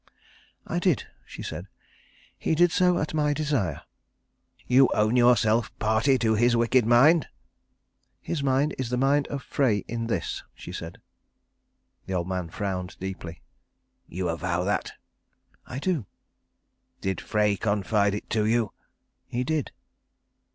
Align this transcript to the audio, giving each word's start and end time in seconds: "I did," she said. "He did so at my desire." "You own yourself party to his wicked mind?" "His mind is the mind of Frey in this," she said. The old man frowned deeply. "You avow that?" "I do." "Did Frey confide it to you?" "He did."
"I 0.65 0.79
did," 0.79 1.05
she 1.27 1.43
said. 1.43 1.67
"He 2.35 2.55
did 2.55 2.71
so 2.71 2.97
at 2.97 3.13
my 3.13 3.33
desire." 3.35 3.83
"You 4.65 4.89
own 4.95 5.15
yourself 5.15 5.69
party 5.77 6.17
to 6.17 6.33
his 6.33 6.57
wicked 6.57 6.87
mind?" 6.87 7.27
"His 8.19 8.41
mind 8.41 8.73
is 8.79 8.89
the 8.89 8.97
mind 8.97 9.27
of 9.27 9.43
Frey 9.43 9.85
in 9.87 10.07
this," 10.07 10.41
she 10.55 10.71
said. 10.71 10.99
The 12.07 12.15
old 12.15 12.27
man 12.27 12.49
frowned 12.49 12.97
deeply. 12.99 13.43
"You 14.07 14.29
avow 14.29 14.63
that?" 14.63 14.93
"I 15.67 15.77
do." 15.77 16.07
"Did 16.99 17.21
Frey 17.21 17.55
confide 17.55 18.15
it 18.15 18.27
to 18.31 18.47
you?" 18.47 18.73
"He 19.27 19.43
did." 19.43 19.71